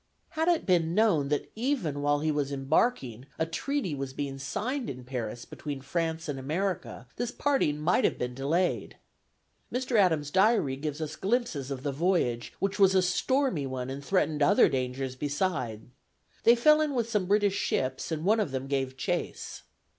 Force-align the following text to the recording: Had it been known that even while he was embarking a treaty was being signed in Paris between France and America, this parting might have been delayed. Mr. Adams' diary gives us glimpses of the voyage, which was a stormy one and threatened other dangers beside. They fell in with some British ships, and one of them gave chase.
Had 0.29 0.47
it 0.47 0.65
been 0.65 0.95
known 0.95 1.27
that 1.27 1.51
even 1.55 2.01
while 2.01 2.21
he 2.21 2.31
was 2.31 2.51
embarking 2.51 3.27
a 3.37 3.45
treaty 3.45 3.93
was 3.93 4.13
being 4.13 4.39
signed 4.39 4.89
in 4.89 5.03
Paris 5.03 5.45
between 5.45 5.79
France 5.79 6.27
and 6.27 6.39
America, 6.39 7.05
this 7.17 7.29
parting 7.31 7.77
might 7.77 8.03
have 8.03 8.17
been 8.17 8.33
delayed. 8.33 8.97
Mr. 9.71 9.95
Adams' 9.97 10.31
diary 10.31 10.75
gives 10.75 11.01
us 11.01 11.15
glimpses 11.15 11.69
of 11.69 11.83
the 11.83 11.91
voyage, 11.91 12.51
which 12.57 12.79
was 12.79 12.95
a 12.95 13.01
stormy 13.03 13.67
one 13.67 13.91
and 13.91 14.03
threatened 14.03 14.41
other 14.41 14.67
dangers 14.67 15.15
beside. 15.15 15.83
They 16.45 16.55
fell 16.55 16.81
in 16.81 16.95
with 16.95 17.07
some 17.07 17.27
British 17.27 17.53
ships, 17.53 18.11
and 18.11 18.25
one 18.25 18.39
of 18.39 18.49
them 18.49 18.65
gave 18.65 18.97
chase. 18.97 19.61